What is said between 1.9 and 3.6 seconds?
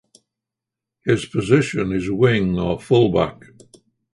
is Wing or Fullback.